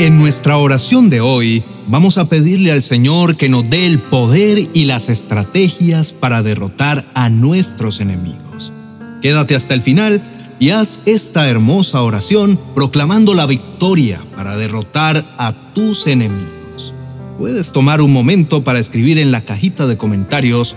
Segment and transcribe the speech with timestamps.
[0.00, 4.70] En nuestra oración de hoy vamos a pedirle al Señor que nos dé el poder
[4.72, 8.72] y las estrategias para derrotar a nuestros enemigos.
[9.20, 10.22] Quédate hasta el final
[10.58, 16.94] y haz esta hermosa oración proclamando la victoria para derrotar a tus enemigos.
[17.36, 20.76] Puedes tomar un momento para escribir en la cajita de comentarios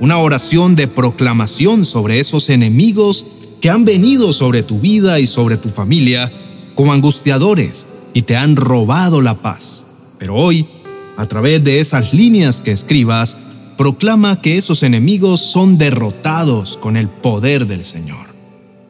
[0.00, 3.24] una oración de proclamación sobre esos enemigos
[3.60, 6.32] que han venido sobre tu vida y sobre tu familia
[6.74, 9.84] como angustiadores y te han robado la paz.
[10.18, 10.66] Pero hoy,
[11.18, 13.36] a través de esas líneas que escribas,
[13.76, 18.32] proclama que esos enemigos son derrotados con el poder del Señor.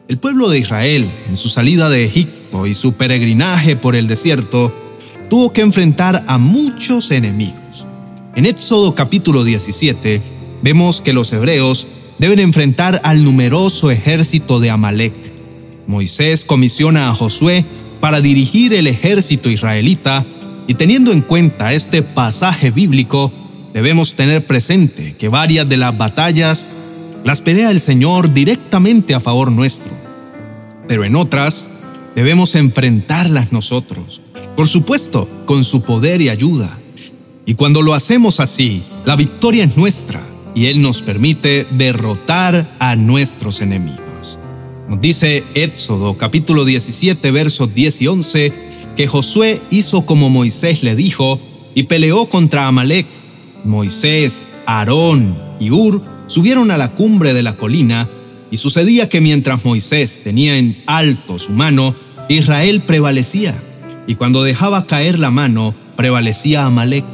[0.07, 4.71] El pueblo de Israel, en su salida de Egipto y su peregrinaje por el desierto,
[5.29, 7.87] tuvo que enfrentar a muchos enemigos.
[8.35, 10.21] En Éxodo capítulo 17
[10.61, 11.87] vemos que los hebreos
[12.19, 15.13] deben enfrentar al numeroso ejército de Amalek.
[15.87, 17.65] Moisés comisiona a Josué
[18.05, 20.23] para dirigir el ejército israelita
[20.67, 23.33] y teniendo en cuenta este pasaje bíblico,
[23.73, 26.67] debemos tener presente que varias de las batallas
[27.23, 29.91] las pelea el Señor directamente a favor nuestro,
[30.87, 31.67] pero en otras
[32.13, 34.21] debemos enfrentarlas nosotros,
[34.55, 36.77] por supuesto, con su poder y ayuda.
[37.47, 40.21] Y cuando lo hacemos así, la victoria es nuestra
[40.53, 44.04] y Él nos permite derrotar a nuestros enemigos.
[44.87, 48.53] Nos dice Éxodo capítulo 17 versos 10 y 11
[48.95, 51.39] que Josué hizo como Moisés le dijo
[51.73, 53.07] y peleó contra Amalek.
[53.63, 58.09] Moisés, Aarón y Ur subieron a la cumbre de la colina
[58.51, 61.95] y sucedía que mientras Moisés tenía en alto su mano,
[62.29, 63.59] Israel prevalecía
[64.05, 67.05] y cuando dejaba caer la mano, prevalecía Amalek.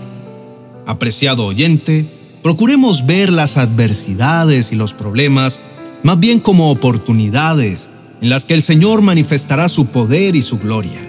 [0.86, 2.06] Apreciado oyente,
[2.44, 5.62] procuremos ver las adversidades y los problemas
[6.04, 7.90] más bien como oportunidades
[8.22, 11.02] en las que el Señor manifestará su poder y su gloria.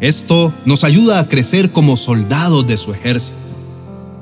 [0.00, 3.36] Esto nos ayuda a crecer como soldados de su ejército.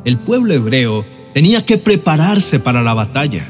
[0.05, 3.47] El pueblo hebreo tenía que prepararse para la batalla,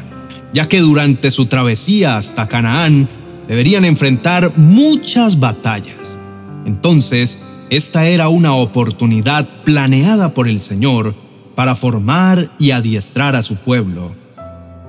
[0.53, 3.09] ya que durante su travesía hasta Canaán
[3.49, 6.19] deberían enfrentar muchas batallas.
[6.67, 7.39] Entonces,
[7.71, 11.15] esta era una oportunidad planeada por el Señor
[11.55, 14.13] para formar y adiestrar a su pueblo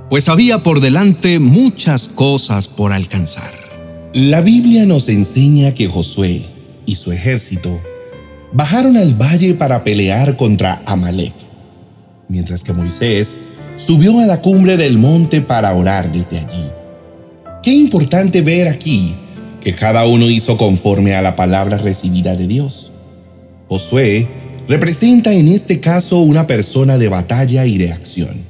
[0.09, 3.51] pues había por delante muchas cosas por alcanzar.
[4.13, 6.45] La Biblia nos enseña que Josué
[6.87, 7.79] y su ejército
[8.51, 11.33] bajaron al valle para pelear contra Amalek,
[12.27, 13.35] mientras que Moisés
[13.75, 16.65] subió a la cumbre del monte para orar desde allí.
[17.61, 19.13] Qué importante ver aquí
[19.61, 22.91] que cada uno hizo conforme a la palabra recibida de Dios.
[23.67, 24.27] Josué
[24.67, 28.49] representa en este caso una persona de batalla y de acción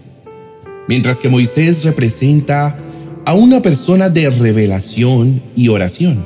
[0.90, 2.76] mientras que Moisés representa
[3.24, 6.26] a una persona de revelación y oración.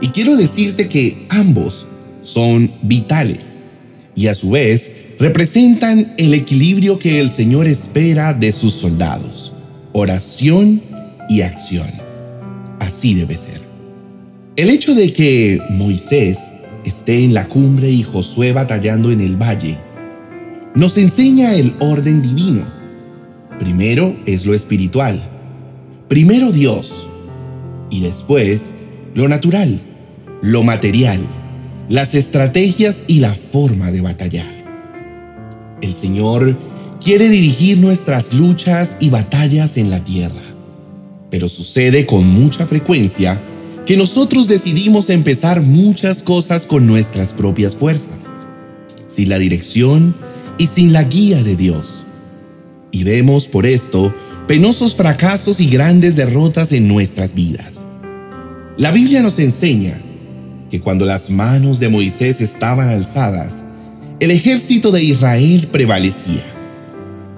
[0.00, 1.86] Y quiero decirte que ambos
[2.22, 3.58] son vitales
[4.16, 9.52] y a su vez representan el equilibrio que el Señor espera de sus soldados,
[9.92, 10.80] oración
[11.28, 11.90] y acción.
[12.80, 13.60] Así debe ser.
[14.56, 16.38] El hecho de que Moisés
[16.86, 19.76] esté en la cumbre y Josué batallando en el valle
[20.74, 22.77] nos enseña el orden divino
[23.58, 25.20] Primero es lo espiritual,
[26.06, 27.06] primero Dios.
[27.90, 28.70] Y después
[29.14, 29.80] lo natural,
[30.42, 31.18] lo material,
[31.88, 34.54] las estrategias y la forma de batallar.
[35.80, 36.56] El Señor
[37.02, 40.42] quiere dirigir nuestras luchas y batallas en la tierra,
[41.28, 43.40] pero sucede con mucha frecuencia
[43.86, 48.30] que nosotros decidimos empezar muchas cosas con nuestras propias fuerzas,
[49.08, 50.14] sin la dirección
[50.58, 52.04] y sin la guía de Dios
[52.98, 54.12] y vemos por esto
[54.48, 57.86] penosos fracasos y grandes derrotas en nuestras vidas.
[58.76, 60.00] La Biblia nos enseña
[60.68, 63.62] que cuando las manos de Moisés estaban alzadas,
[64.18, 66.42] el ejército de Israel prevalecía.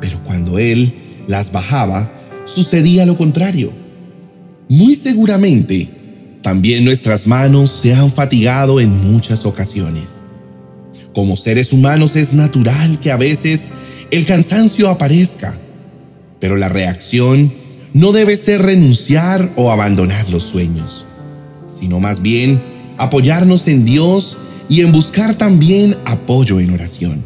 [0.01, 0.95] Pero cuando él
[1.29, 2.11] las bajaba,
[2.47, 3.71] sucedía lo contrario.
[4.71, 5.89] Muy seguramente,
[6.43, 10.23] también nuestras manos se han fatigado en muchas ocasiones.
[11.13, 13.69] Como seres humanos es natural que a veces
[14.11, 15.57] el cansancio aparezca,
[16.41, 17.53] pero la reacción
[17.93, 21.05] no debe ser renunciar o abandonar los sueños,
[21.67, 22.63] sino más bien
[22.99, 24.37] apoyarnos en Dios
[24.69, 27.23] y en buscar también apoyo en oración.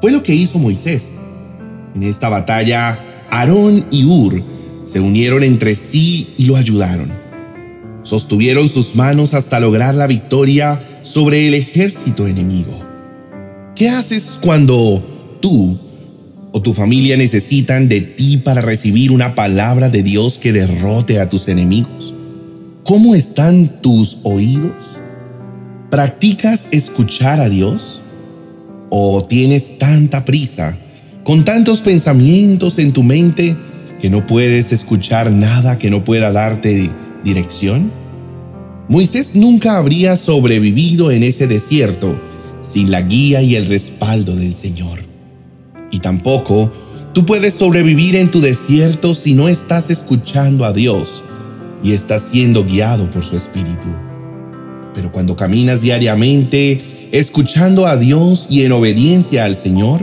[0.00, 1.16] Fue lo que hizo Moisés.
[1.94, 2.98] En esta batalla,
[3.30, 4.42] Aarón y Ur
[4.84, 7.10] se unieron entre sí y lo ayudaron.
[8.02, 12.80] Sostuvieron sus manos hasta lograr la victoria sobre el ejército enemigo.
[13.76, 15.11] ¿Qué haces cuando
[15.42, 15.78] tú
[16.52, 21.28] o tu familia necesitan de ti para recibir una palabra de Dios que derrote a
[21.28, 22.14] tus enemigos?
[22.84, 24.98] ¿Cómo están tus oídos?
[25.92, 28.00] ¿practicas escuchar a Dios?
[28.88, 30.74] ¿O tienes tanta prisa,
[31.22, 33.54] con tantos pensamientos en tu mente,
[34.00, 36.90] que no puedes escuchar nada que no pueda darte
[37.22, 37.92] dirección?
[38.88, 42.18] Moisés nunca habría sobrevivido en ese desierto
[42.62, 45.11] sin la guía y el respaldo del Señor.
[45.92, 46.72] Y tampoco
[47.12, 51.22] tú puedes sobrevivir en tu desierto si no estás escuchando a Dios
[51.84, 53.86] y estás siendo guiado por su Espíritu.
[54.94, 60.02] Pero cuando caminas diariamente escuchando a Dios y en obediencia al Señor,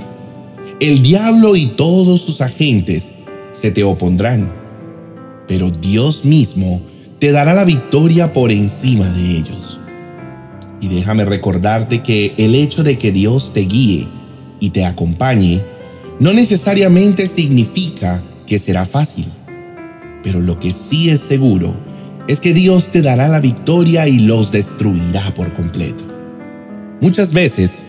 [0.80, 3.12] el diablo y todos sus agentes
[3.51, 4.50] se te opondrán,
[5.47, 6.81] pero Dios mismo
[7.18, 9.80] te dará la victoria por encima de ellos.
[10.81, 14.07] Y déjame recordarte que el hecho de que Dios te guíe
[14.59, 15.62] y te acompañe
[16.19, 19.25] no necesariamente significa que será fácil,
[20.21, 21.74] pero lo que sí es seguro
[22.27, 26.04] es que Dios te dará la victoria y los destruirá por completo.
[27.01, 27.83] Muchas veces,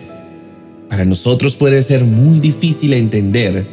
[0.88, 3.66] para nosotros puede ser muy difícil entender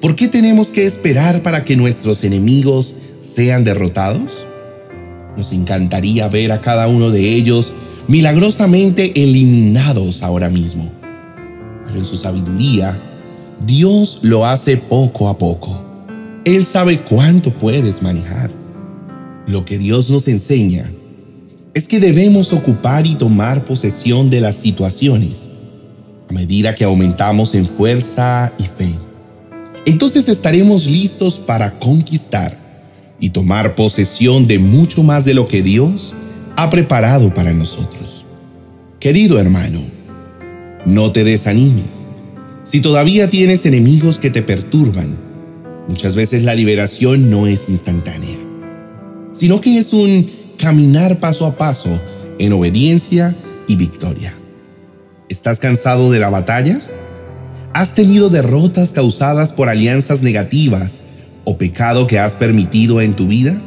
[0.00, 4.46] por qué tenemos que esperar para que nuestros enemigos sean derrotados.
[5.36, 7.74] Nos encantaría ver a cada uno de ellos
[8.06, 10.90] milagrosamente eliminados ahora mismo.
[11.86, 12.98] Pero en su sabiduría,
[13.66, 15.82] Dios lo hace poco a poco.
[16.44, 18.50] Él sabe cuánto puedes manejar.
[19.46, 20.90] Lo que Dios nos enseña
[21.74, 25.48] es que debemos ocupar y tomar posesión de las situaciones
[26.28, 28.94] a medida que aumentamos en fuerza y fe.
[29.86, 32.56] Entonces estaremos listos para conquistar
[33.20, 36.14] y tomar posesión de mucho más de lo que Dios
[36.56, 38.24] ha preparado para nosotros.
[39.00, 39.80] Querido hermano,
[40.84, 42.07] no te desanimes.
[42.70, 45.16] Si todavía tienes enemigos que te perturban,
[45.88, 48.36] muchas veces la liberación no es instantánea,
[49.32, 51.98] sino que es un caminar paso a paso
[52.38, 53.34] en obediencia
[53.66, 54.34] y victoria.
[55.30, 56.82] ¿Estás cansado de la batalla?
[57.72, 61.04] ¿Has tenido derrotas causadas por alianzas negativas
[61.44, 63.58] o pecado que has permitido en tu vida?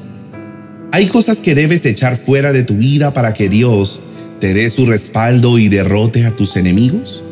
[0.92, 4.00] Hay cosas que debes echar fuera de tu vida para que Dios
[4.40, 7.24] te dé su respaldo y derrote a tus enemigos.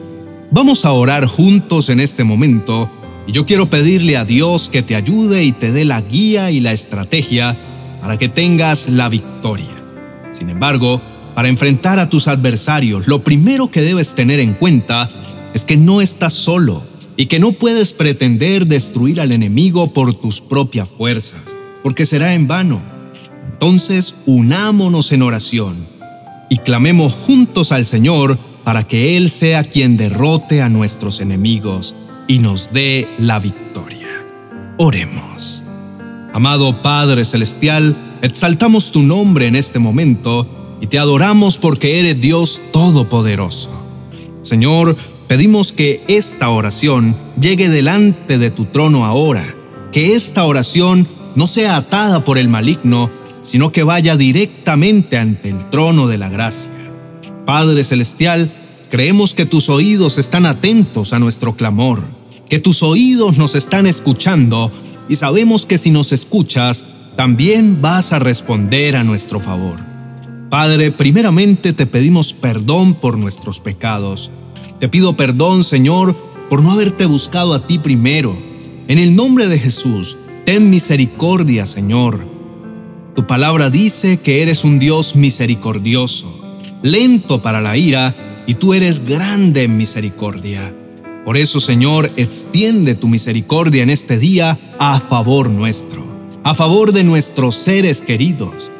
[0.51, 2.90] Vamos a orar juntos en este momento
[3.28, 6.60] y yo quiero pedirle a Dios que te ayude y te dé la guía y
[6.60, 9.69] la estrategia para que tengas la victoria.
[10.31, 11.04] Sin embargo,
[11.36, 15.12] para enfrentar a tus adversarios, lo primero que debes tener en cuenta
[15.54, 16.81] es que no estás solo
[17.16, 22.48] y que no puedes pretender destruir al enemigo por tus propias fuerzas, porque será en
[22.48, 22.81] vano.
[23.51, 25.75] Entonces, unámonos en oración
[26.50, 31.95] y clamemos juntos al Señor para que Él sea quien derrote a nuestros enemigos
[32.27, 34.24] y nos dé la victoria.
[34.77, 35.63] Oremos.
[36.36, 42.62] Amado Padre Celestial, exaltamos tu nombre en este momento y te adoramos porque eres Dios
[42.71, 43.71] Todopoderoso.
[44.44, 44.95] Señor,
[45.27, 49.56] Pedimos que esta oración llegue delante de tu trono ahora,
[49.92, 53.10] que esta oración no sea atada por el maligno,
[53.42, 56.69] sino que vaya directamente ante el trono de la gracia.
[57.50, 58.51] Padre Celestial,
[58.89, 62.03] creemos que tus oídos están atentos a nuestro clamor,
[62.50, 64.71] que tus oídos nos están escuchando
[65.07, 69.80] y sabemos que si nos escuchas, también vas a responder a nuestro favor.
[70.50, 74.31] Padre, primeramente te pedimos perdón por nuestros pecados
[74.79, 76.15] te pido perdón, Señor,
[76.50, 78.38] por no haberte buscado a ti primero.
[78.88, 82.25] En el nombre de Jesús, ten misericordia, Señor.
[83.13, 86.34] Tu palabra dice que eres un Dios misericordioso,
[86.81, 88.15] lento para la ira,
[88.50, 90.74] y tú eres grande en misericordia.
[91.24, 96.03] Por eso, Señor, extiende tu misericordia en este día a favor nuestro,
[96.44, 98.72] a favor de nuestros seres queridos.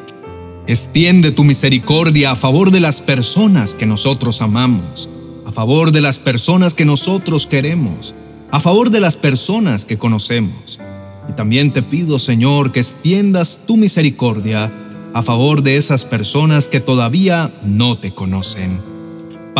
[0.66, 5.08] Extiende tu misericordia a favor de las personas que nosotros amamos
[5.46, 8.14] a favor de las personas que nosotros queremos,
[8.52, 10.80] a favor de las personas que conocemos.
[11.28, 14.72] Y también te pido, Señor, que extiendas tu misericordia
[15.14, 18.99] a favor de esas personas que todavía no te conocen.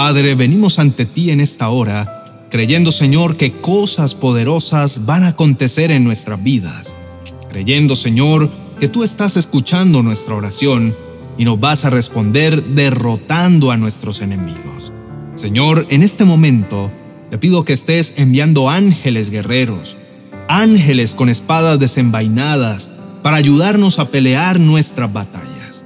[0.02, 5.92] Padre, venimos ante ti en esta hora, creyendo, Señor, que cosas poderosas van a acontecer
[5.92, 6.96] en nuestras vidas,
[7.50, 10.96] creyendo, Señor, que tú estás escuchando nuestra oración
[11.38, 14.94] y nos vas a responder derrotando a nuestros enemigos.
[15.36, 16.90] Señor, en este momento
[17.30, 19.98] te pido que estés enviando ángeles guerreros,
[20.48, 22.90] ángeles con espadas desenvainadas,
[23.22, 25.84] para ayudarnos a pelear nuestras batallas.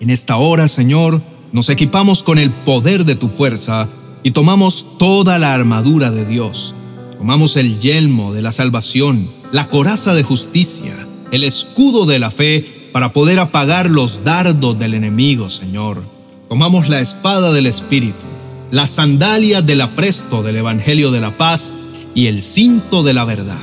[0.00, 1.22] En esta hora, Señor,
[1.54, 3.88] nos equipamos con el poder de tu fuerza
[4.24, 6.74] y tomamos toda la armadura de Dios.
[7.16, 12.90] Tomamos el yelmo de la salvación, la coraza de justicia, el escudo de la fe
[12.92, 16.02] para poder apagar los dardos del enemigo, Señor.
[16.48, 18.26] tomamos la espada del Espíritu,
[18.72, 21.72] la sandalia del apresto del Evangelio de la paz
[22.16, 23.62] y el cinto de la verdad.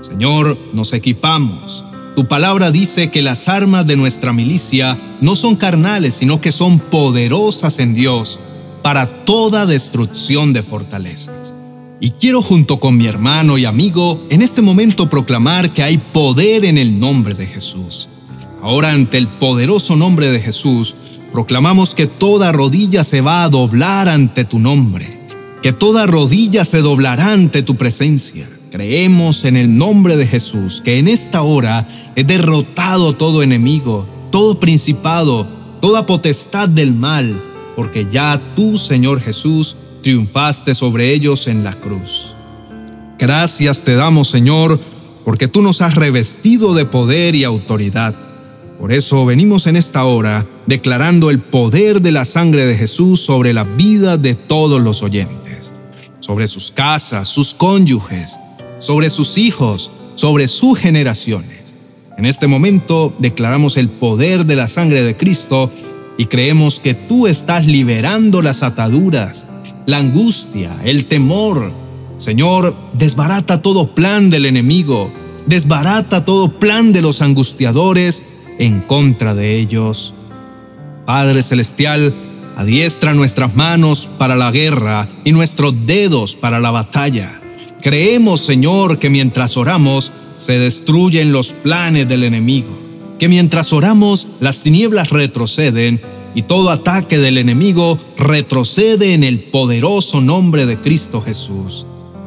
[0.00, 1.84] Señor, nos equipamos.
[2.14, 6.78] Tu palabra dice que las armas de nuestra milicia no son carnales, sino que son
[6.78, 8.38] poderosas en Dios
[8.82, 11.54] para toda destrucción de fortalezas.
[12.00, 16.66] Y quiero junto con mi hermano y amigo en este momento proclamar que hay poder
[16.66, 18.10] en el nombre de Jesús.
[18.60, 20.94] Ahora ante el poderoso nombre de Jesús,
[21.32, 25.26] proclamamos que toda rodilla se va a doblar ante tu nombre,
[25.62, 28.46] que toda rodilla se doblará ante tu presencia.
[28.72, 31.86] Creemos en el nombre de Jesús, que en esta hora
[32.16, 35.46] he derrotado todo enemigo, todo principado,
[35.82, 37.38] toda potestad del mal,
[37.76, 42.34] porque ya tú, Señor Jesús, triunfaste sobre ellos en la cruz.
[43.18, 44.80] Gracias te damos, Señor,
[45.22, 48.14] porque tú nos has revestido de poder y autoridad.
[48.80, 53.52] Por eso venimos en esta hora declarando el poder de la sangre de Jesús sobre
[53.52, 55.74] la vida de todos los oyentes,
[56.20, 58.38] sobre sus casas, sus cónyuges,
[58.82, 61.72] sobre sus hijos, sobre sus generaciones.
[62.18, 65.70] En este momento declaramos el poder de la sangre de Cristo
[66.18, 69.46] y creemos que tú estás liberando las ataduras,
[69.86, 71.70] la angustia, el temor.
[72.16, 75.12] Señor, desbarata todo plan del enemigo,
[75.46, 78.24] desbarata todo plan de los angustiadores
[78.58, 80.12] en contra de ellos.
[81.06, 82.12] Padre Celestial,
[82.56, 87.41] adiestra nuestras manos para la guerra y nuestros dedos para la batalla.
[87.82, 92.78] Creemos, Señor, que mientras oramos se destruyen los planes del enemigo,
[93.18, 96.00] que mientras oramos las tinieblas retroceden
[96.36, 101.84] y todo ataque del enemigo retrocede en el poderoso nombre de Cristo Jesús.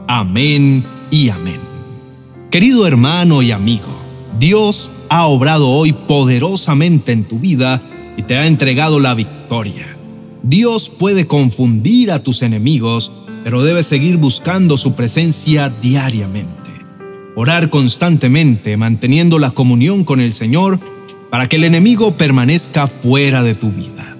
[0.07, 1.62] Amén y amén.
[2.51, 3.97] Querido hermano y amigo,
[4.38, 7.81] Dios ha obrado hoy poderosamente en tu vida
[8.17, 9.95] y te ha entregado la victoria.
[10.43, 13.12] Dios puede confundir a tus enemigos,
[13.45, 16.71] pero debes seguir buscando su presencia diariamente.
[17.35, 20.79] Orar constantemente, manteniendo la comunión con el Señor,
[21.29, 24.17] para que el enemigo permanezca fuera de tu vida.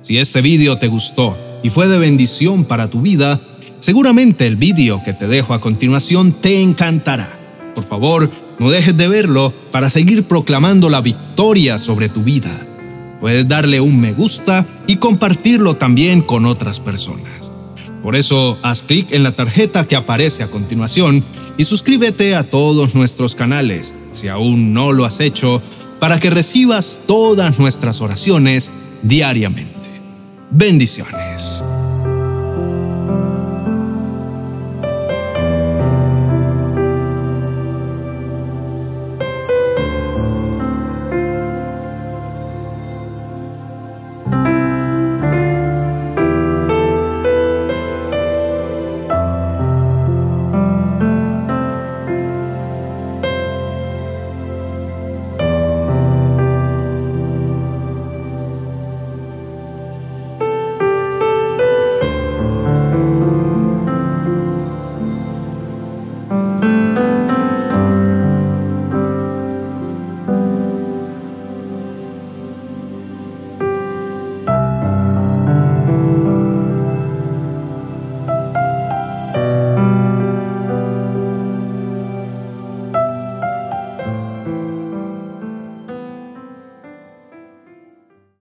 [0.00, 3.42] Si este vídeo te gustó y fue de bendición para tu vida,
[3.78, 7.28] seguramente el vídeo que te dejo a continuación te encantará.
[7.74, 12.66] Por favor, no dejes de verlo para seguir proclamando la victoria sobre tu vida.
[13.20, 17.41] Puedes darle un me gusta y compartirlo también con otras personas.
[18.02, 21.24] Por eso, haz clic en la tarjeta que aparece a continuación
[21.56, 25.62] y suscríbete a todos nuestros canales, si aún no lo has hecho,
[26.00, 30.02] para que recibas todas nuestras oraciones diariamente.
[30.50, 31.62] Bendiciones.